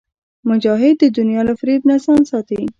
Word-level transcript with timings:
مجاهد 0.49 0.95
د 0.99 1.03
دنیا 1.17 1.41
له 1.49 1.53
فریب 1.59 1.81
نه 1.89 1.95
ځان 2.03 2.21
ساتي. 2.31 2.61